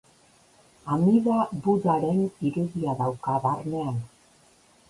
Amida 0.95 1.35
Budaren 1.67 2.23
irudia 2.49 2.97
dauka 3.03 3.39
barnean. 3.45 4.05